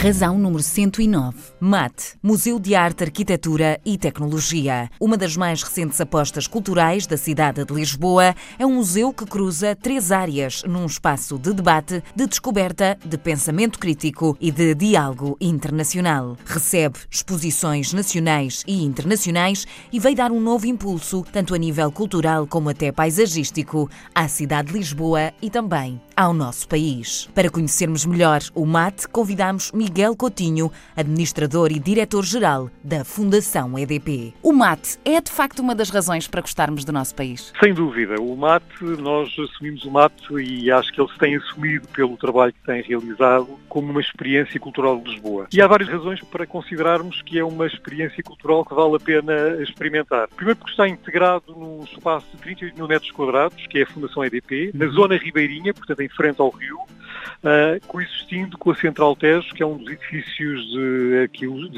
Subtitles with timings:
[0.00, 1.36] Razão número 109.
[1.58, 4.88] MAT, Museu de Arte, Arquitetura e Tecnologia.
[5.00, 9.74] Uma das mais recentes apostas culturais da cidade de Lisboa, é um museu que cruza
[9.74, 16.36] três áreas num espaço de debate, de descoberta, de pensamento crítico e de diálogo internacional.
[16.46, 22.46] Recebe exposições nacionais e internacionais e veio dar um novo impulso, tanto a nível cultural
[22.46, 27.30] como até paisagístico, à cidade de Lisboa e também ao nosso país.
[27.32, 34.34] Para conhecermos melhor o MAT, convidamos Miguel Coutinho, administrador e diretor-geral da Fundação EDP.
[34.42, 37.52] O MAT é de facto uma das razões para gostarmos do nosso país?
[37.62, 38.20] Sem dúvida.
[38.20, 38.64] O MAT,
[38.98, 42.82] nós assumimos o MAT e acho que ele se tem assumido pelo trabalho que tem
[42.82, 45.46] realizado como uma experiência cultural de Lisboa.
[45.52, 49.62] E há várias razões para considerarmos que é uma experiência cultural que vale a pena
[49.62, 50.26] experimentar.
[50.34, 54.24] Primeiro porque está integrado num espaço de 38 mil metros quadrados, que é a Fundação
[54.24, 59.54] EDP, na zona ribeirinha, portanto em frente ao rio, uh, coexistindo com a Central Tejo,
[59.54, 61.70] que é um dos edifícios de, arqueologia,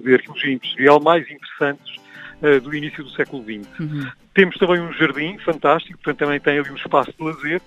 [0.00, 2.03] de arqueologia industrial mais interessantes
[2.42, 3.80] uh, do início do século XX.
[3.80, 4.10] Uhum.
[4.34, 7.60] Temos também um jardim fantástico, portanto também tem ali um espaço de lazer,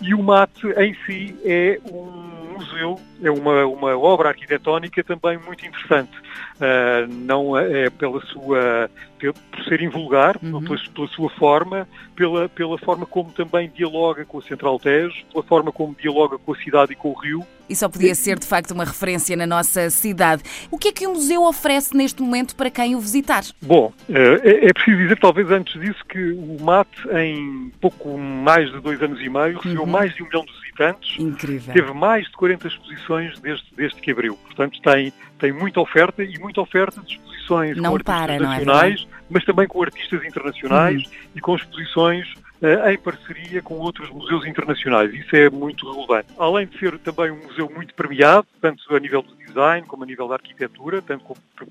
[0.00, 5.64] e o MAT em si é um museu, é uma, uma obra arquitetónica também muito
[5.66, 6.16] interessante.
[6.56, 10.62] Uh, não é pela sua por ser invulgar, uhum.
[10.62, 15.42] pela, pela, sua forma, pela, pela forma como também dialoga com a Central Tejo, pela
[15.42, 17.44] forma como dialoga com a cidade e com o rio.
[17.68, 20.42] E só podia ser, de facto, uma referência na nossa cidade.
[20.70, 23.44] O que é que o museu oferece neste momento para quem o visitar?
[23.60, 28.70] Bom, eh, é, é preciso dizer, talvez antes disso, que o MAT, em pouco mais
[28.72, 29.90] de dois anos e meio, recebeu uhum.
[29.90, 31.18] mais de um milhão de visitantes.
[31.18, 31.74] Incrível.
[31.74, 34.36] Teve mais de 40 exposições desde, desde que abriu.
[34.36, 39.06] Portanto, tem, tem muita oferta e muita oferta de exposições não com para, é nacionais,
[39.10, 41.12] é mas também com artistas internacionais uhum.
[41.36, 42.26] e com exposições
[42.60, 45.12] em parceria com outros museus internacionais.
[45.14, 46.28] Isso é muito relevante.
[46.38, 50.06] Além de ser também um museu muito premiado, tanto a nível do design como a
[50.06, 51.24] nível da arquitetura, tanto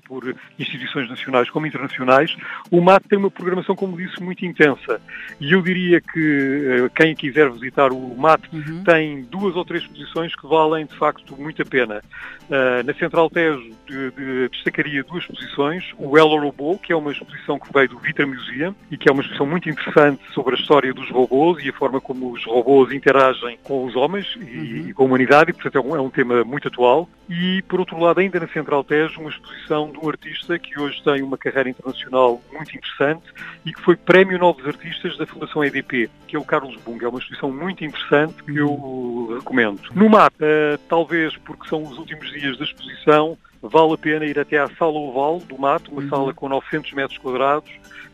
[0.06, 2.36] por instituições nacionais como internacionais,
[2.70, 5.00] o MAT tem uma programação, como disse, muito intensa.
[5.40, 8.84] E eu diria que uh, quem quiser visitar o MAT uhum.
[8.84, 12.02] tem duas ou três exposições que valem, de facto, muito a pena.
[12.48, 17.12] Uh, na Central Tejo de, de, destacaria duas exposições, o El Robô, que é uma
[17.12, 20.58] exposição que veio do Vitra Museum e que é uma exposição muito interessante sobre a
[20.58, 24.88] história dos robôs e a forma como os robôs interagem com os homens e, uhum.
[24.88, 27.08] e com a humanidade, e, portanto é um, é um, tema muito atual.
[27.28, 31.02] E, por outro lado, ainda na Central Tejo, uma exposição de um artista que hoje
[31.02, 33.26] tem uma carreira internacional muito interessante
[33.66, 37.06] e que foi Prémio Novos Artistas da Fundação EDP, que é o Carlos Bunga.
[37.06, 39.80] É uma exposição muito interessante que eu recomendo.
[39.94, 44.38] No MAP, uh, talvez porque são os últimos dias da exposição, vale a pena ir
[44.38, 46.08] até à Sala Oval do Mato, uma uhum.
[46.08, 47.70] sala com 900 metros quadrados,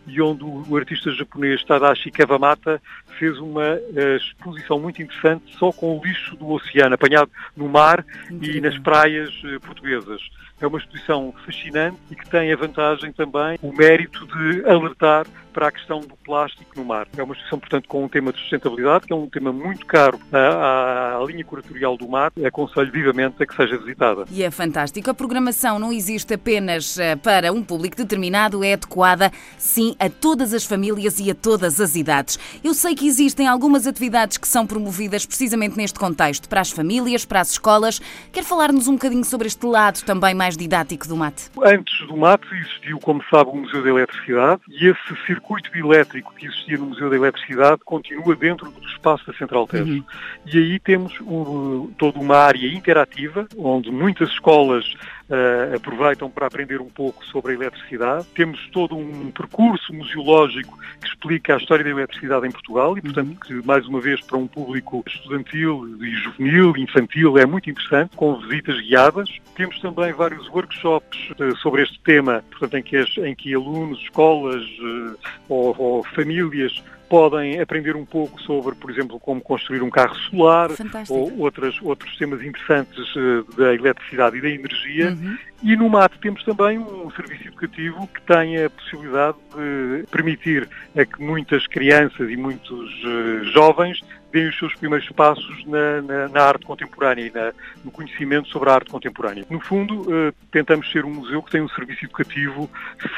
[0.06, 2.80] e onde o artista japonês Tadashi Kawamata
[3.18, 8.04] fez uma uh, exposição muito interessante só com o lixo do oceano apanhado no mar
[8.30, 8.56] Incrível.
[8.56, 10.20] e nas praias uh, portuguesas.
[10.60, 15.68] É uma exposição fascinante e que tem a vantagem também, o mérito de alertar para
[15.68, 17.06] a questão do plástico no mar.
[17.16, 20.18] É uma exposição, portanto, com um tema de sustentabilidade, que é um tema muito caro
[20.32, 22.32] à, à linha curatorial do mar.
[22.44, 24.24] Aconselho vivamente a que seja visitada.
[24.30, 25.08] E é fantástico.
[25.34, 30.64] Programação não existe apenas eh, para um público determinado, é adequada, sim, a todas as
[30.64, 32.38] famílias e a todas as idades.
[32.62, 37.24] Eu sei que existem algumas atividades que são promovidas precisamente neste contexto, para as famílias,
[37.24, 38.00] para as escolas.
[38.32, 41.50] Quer falar-nos um bocadinho sobre este lado também mais didático do mate?
[41.64, 46.32] Antes do mate existiu, como sabe, o Museu da Eletricidade e esse circuito circuito elétrico
[46.34, 49.92] que existia no Museu da Eletricidade continua dentro do espaço da Central Tejo.
[49.92, 50.04] Uhum.
[50.46, 54.84] E aí temos um, toda uma área interativa, onde muitas escolas
[55.28, 58.26] uh, aproveitam para aprender um pouco sobre a eletricidade.
[58.34, 63.28] Temos todo um percurso museológico que explica a história da eletricidade em Portugal e, portanto,
[63.28, 63.34] uhum.
[63.34, 68.36] que, mais uma vez, para um público estudantil e juvenil, infantil, é muito interessante, com
[68.40, 69.28] visitas guiadas.
[69.54, 74.00] Temos também vários workshops uh, sobre este tema, portanto, em que, as, em que alunos,
[74.00, 75.18] escolas uh,
[75.48, 80.70] ou, ou famílias podem aprender um pouco sobre, por exemplo, como construir um carro solar
[80.70, 81.18] Fantástico.
[81.18, 85.10] ou outras, outros temas interessantes uh, da eletricidade e da energia.
[85.10, 85.36] Uhum.
[85.62, 91.04] E no MAT temos também um serviço educativo que tem a possibilidade de permitir a
[91.04, 94.00] que muitas crianças e muitos uh, jovens
[94.34, 97.52] deem os seus primeiros passos na, na, na arte contemporânea e na,
[97.84, 99.46] no conhecimento sobre a arte contemporânea.
[99.48, 102.68] No fundo, uh, tentamos ser um museu que tem um serviço educativo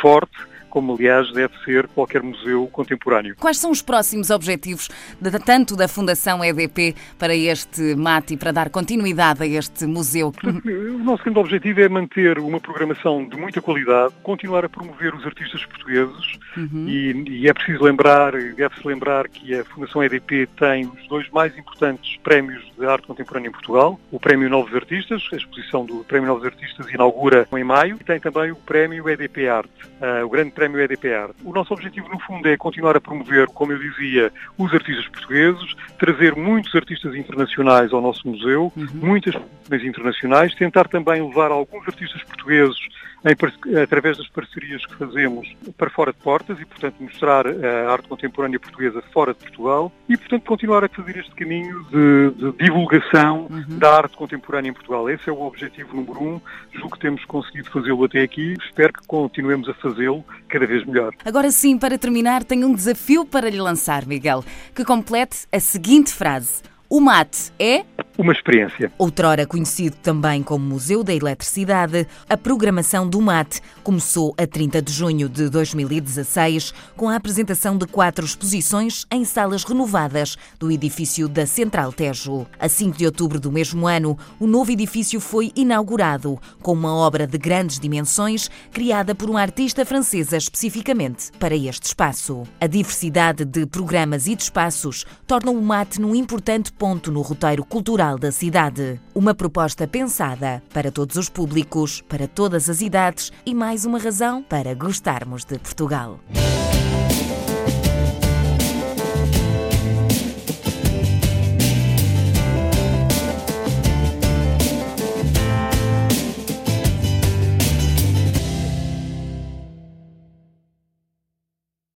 [0.01, 0.37] forte,
[0.71, 3.35] como aliás deve ser qualquer museu contemporâneo.
[3.39, 4.89] Quais são os próximos objetivos,
[5.21, 10.33] de, tanto da Fundação EDP para este MAT e para dar continuidade a este museu?
[10.67, 15.25] O nosso grande objetivo é manter uma programação de muita qualidade, continuar a promover os
[15.25, 16.87] artistas portugueses uhum.
[16.89, 21.57] e, e, é preciso lembrar, deve-se lembrar que a Fundação EDP tem os dois mais
[21.57, 26.29] importantes prémios de arte contemporânea em Portugal, o Prémio Novos Artistas, a exposição do Prémio
[26.29, 29.71] Novos Artistas inaugura em maio, e tem também o Prémio EDP Arte,
[30.01, 30.66] uh, o Grande Prémio
[31.15, 31.37] Arte.
[31.45, 35.75] O nosso objetivo, no fundo, é continuar a promover, como eu dizia, os artistas portugueses,
[35.99, 38.87] trazer muitos artistas internacionais ao nosso museu, uhum.
[38.95, 39.35] muitas
[39.83, 42.77] internacionais, tentar também levar alguns artistas portugueses
[43.25, 48.09] em, através das parcerias que fazemos para fora de portas e, portanto, mostrar a arte
[48.09, 53.47] contemporânea portuguesa fora de Portugal e, portanto, continuar a fazer este caminho de, de divulgação
[53.51, 53.79] uhum.
[53.79, 55.09] da arte contemporânea em Portugal.
[55.11, 56.41] Esse é o objetivo número um.
[56.73, 58.55] Julgo que temos conseguido fazê-lo até aqui.
[58.65, 61.13] Espero que continuemos a fazê-lo cada vez melhor.
[61.25, 66.13] Agora sim, para terminar, tenho um desafio para lhe lançar, Miguel, que complete a seguinte
[66.13, 66.63] frase.
[66.89, 67.85] O mate é
[68.19, 68.91] uma experiência.
[68.99, 74.93] Outrora conhecido também como Museu da Eletricidade, a programação do MAT começou a 30 de
[74.93, 81.47] junho de 2016 com a apresentação de quatro exposições em salas renovadas do edifício da
[81.47, 82.47] Central Tejo.
[82.59, 87.27] A 5 de outubro do mesmo ano, o novo edifício foi inaugurado com uma obra
[87.27, 92.45] de grandes dimensões criada por uma artista francesa especificamente para este espaço.
[92.61, 97.65] A diversidade de programas e de espaços torna o MAT num importante ponto no roteiro
[98.07, 99.01] cultural da cidade.
[99.15, 104.43] Uma proposta pensada para todos os públicos, para todas as idades e mais uma razão
[104.43, 106.21] para gostarmos de Portugal.